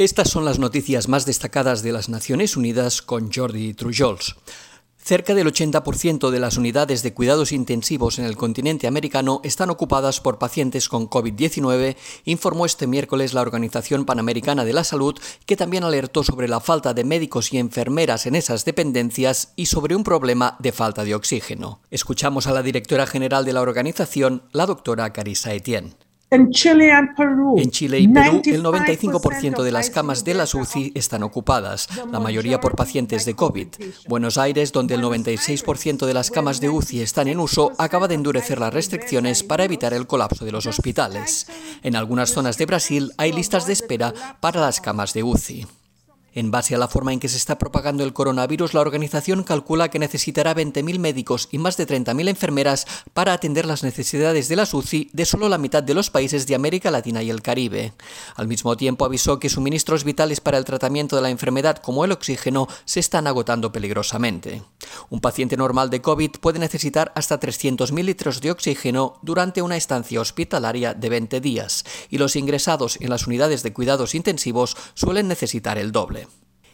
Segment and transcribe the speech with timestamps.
[0.00, 4.34] Estas son las noticias más destacadas de las Naciones Unidas con Jordi Trujols.
[4.96, 10.22] Cerca del 80% de las unidades de cuidados intensivos en el continente americano están ocupadas
[10.22, 15.84] por pacientes con COVID-19, informó este miércoles la Organización Panamericana de la Salud, que también
[15.84, 20.56] alertó sobre la falta de médicos y enfermeras en esas dependencias y sobre un problema
[20.60, 21.82] de falta de oxígeno.
[21.90, 25.94] Escuchamos a la directora general de la organización, la doctora Carissa Etienne.
[27.58, 32.20] En Chile, y Perú, el 95% de las camas de las UCI están ocupadas, la
[32.20, 33.66] mayoría por pacientes de COVID.
[34.06, 38.14] Buenos Aires, donde el 96% de las camas de UCI están en uso, acaba de
[38.14, 41.48] endurecer las restricciones para evitar el colapso de los hospitales.
[41.82, 45.66] En algunas zonas de Brasil hay listas de espera para las camas de UCI.
[46.32, 49.88] En base a la forma en que se está propagando el coronavirus, la organización calcula
[49.88, 54.68] que necesitará 20.000 médicos y más de 30.000 enfermeras para atender las necesidades de la
[54.70, 57.94] UCI de solo la mitad de los países de América Latina y el Caribe.
[58.36, 62.12] Al mismo tiempo, avisó que suministros vitales para el tratamiento de la enfermedad, como el
[62.12, 64.62] oxígeno, se están agotando peligrosamente.
[65.08, 70.20] Un paciente normal de COVID puede necesitar hasta 300.000 litros de oxígeno durante una estancia
[70.20, 75.76] hospitalaria de 20 días, y los ingresados en las unidades de cuidados intensivos suelen necesitar
[75.78, 76.19] el doble.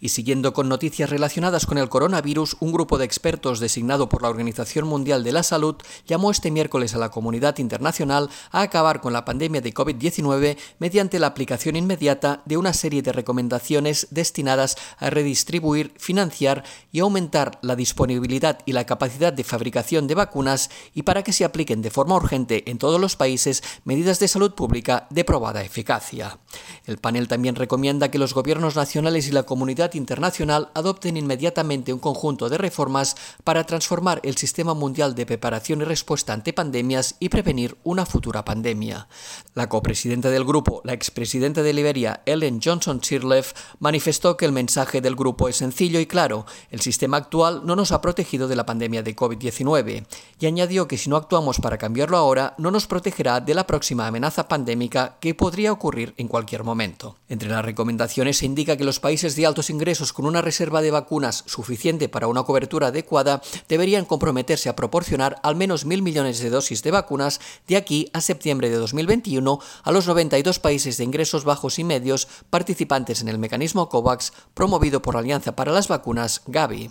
[0.00, 4.30] Y siguiendo con noticias relacionadas con el coronavirus, un grupo de expertos designado por la
[4.30, 9.12] Organización Mundial de la Salud llamó este miércoles a la comunidad internacional a acabar con
[9.12, 15.10] la pandemia de COVID-19 mediante la aplicación inmediata de una serie de recomendaciones destinadas a
[15.10, 21.22] redistribuir, financiar y aumentar la disponibilidad y la capacidad de fabricación de vacunas y para
[21.22, 25.24] que se apliquen de forma urgente en todos los países medidas de salud pública de
[25.24, 26.38] probada eficacia.
[26.86, 31.98] El panel también recomienda que los gobiernos nacionales y la comunidad internacional adopten inmediatamente un
[31.98, 37.28] conjunto de reformas para transformar el sistema mundial de preparación y respuesta ante pandemias y
[37.28, 39.08] prevenir una futura pandemia.
[39.54, 45.00] La copresidenta del grupo, la expresidenta de Liberia, Ellen Johnson Sirleaf, manifestó que el mensaje
[45.00, 48.66] del grupo es sencillo y claro, el sistema actual no nos ha protegido de la
[48.66, 50.06] pandemia de COVID-19,
[50.40, 54.06] y añadió que si no actuamos para cambiarlo ahora, no nos protegerá de la próxima
[54.06, 57.16] amenaza pandémica que podría ocurrir en cualquier momento.
[57.28, 60.90] Entre las recomendaciones se indica que los países de altos ingresos con una reserva de
[60.90, 66.48] vacunas suficiente para una cobertura adecuada deberían comprometerse a proporcionar al menos mil millones de
[66.48, 71.44] dosis de vacunas de aquí a septiembre de 2021 a los 92 países de ingresos
[71.44, 76.42] bajos y medios participantes en el mecanismo COVAX promovido por la Alianza para las Vacunas
[76.46, 76.90] Gavi.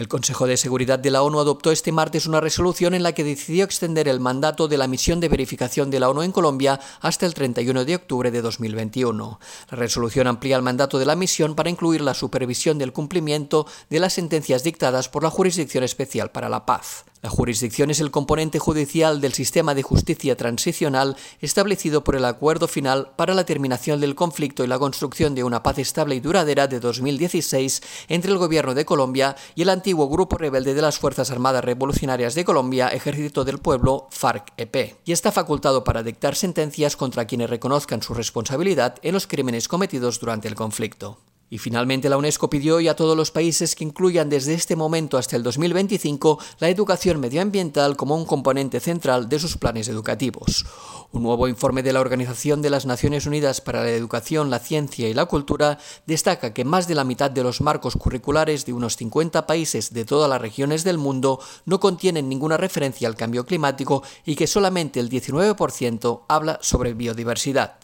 [0.00, 3.22] El Consejo de Seguridad de la ONU adoptó este martes una resolución en la que
[3.22, 7.26] decidió extender el mandato de la misión de verificación de la ONU en Colombia hasta
[7.26, 9.38] el 31 de octubre de 2021.
[9.70, 14.00] La resolución amplía el mandato de la misión para incluir la supervisión del cumplimiento de
[14.00, 17.04] las sentencias dictadas por la Jurisdicción Especial para la Paz.
[17.22, 22.66] La jurisdicción es el componente judicial del sistema de justicia transicional establecido por el Acuerdo
[22.66, 26.66] Final para la Terminación del Conflicto y la Construcción de una Paz Estable y Duradera
[26.66, 31.30] de 2016 entre el Gobierno de Colombia y el antiguo Grupo Rebelde de las Fuerzas
[31.30, 37.26] Armadas Revolucionarias de Colombia, Ejército del Pueblo, FARC-EP, y está facultado para dictar sentencias contra
[37.26, 41.18] quienes reconozcan su responsabilidad en los crímenes cometidos durante el conflicto.
[41.52, 45.18] Y finalmente la UNESCO pidió hoy a todos los países que incluyan desde este momento
[45.18, 50.64] hasta el 2025 la educación medioambiental como un componente central de sus planes educativos.
[51.10, 55.08] Un nuevo informe de la Organización de las Naciones Unidas para la Educación, la Ciencia
[55.08, 58.96] y la Cultura destaca que más de la mitad de los marcos curriculares de unos
[58.96, 64.04] 50 países de todas las regiones del mundo no contienen ninguna referencia al cambio climático
[64.24, 67.74] y que solamente el 19% habla sobre biodiversidad.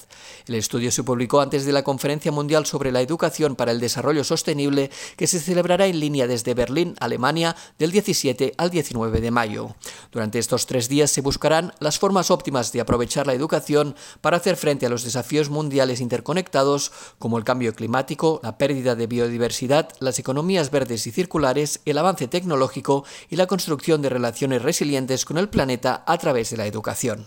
[0.47, 4.25] El estudio se publicó antes de la Conferencia Mundial sobre la Educación para el Desarrollo
[4.25, 9.75] Sostenible que se celebrará en línea desde Berlín, Alemania, del 17 al 19 de mayo.
[10.13, 14.57] Durante estos tres días se buscarán las formas óptimas de aprovechar la educación para hacer
[14.57, 20.19] frente a los desafíos mundiales interconectados como el cambio climático, la pérdida de biodiversidad, las
[20.19, 25.49] economías verdes y circulares, el avance tecnológico y la construcción de relaciones resilientes con el
[25.49, 27.27] planeta a través de la educación.